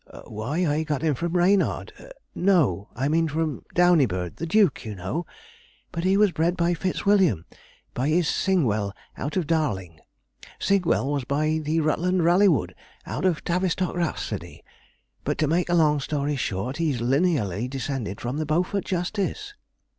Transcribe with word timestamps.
'Why, 0.25 0.65
I 0.65 0.81
got 0.81 1.03
him 1.03 1.13
from 1.13 1.33
Reynard 1.37 1.93
no, 2.33 2.89
I 2.95 3.07
mean 3.07 3.27
from 3.27 3.63
Downeybird 3.75 4.37
the 4.37 4.47
Duke, 4.47 4.83
you 4.83 4.95
know; 4.95 5.27
but 5.91 6.03
he 6.03 6.17
was 6.17 6.31
bred 6.31 6.57
by 6.57 6.73
Fitzwilliam 6.73 7.45
by 7.93 8.07
his 8.09 8.27
Singwell 8.27 8.93
out 9.15 9.37
of 9.37 9.45
Darling. 9.45 9.99
Singwell 10.57 11.11
was 11.11 11.23
by 11.25 11.59
the 11.61 11.81
Rutland 11.81 12.21
Rallywood 12.25 12.73
out 13.05 13.25
of 13.25 13.43
Tavistock 13.43 13.95
Rhapsody; 13.95 14.63
but 15.23 15.37
to 15.37 15.45
make 15.47 15.69
a 15.69 15.75
long 15.75 15.99
story 15.99 16.35
short, 16.35 16.77
he's 16.77 16.99
lineally 16.99 17.67
descended 17.69 18.19
from 18.19 18.37
the 18.37 18.45
Beaufort 18.47 18.85
Justice.' 18.85 19.53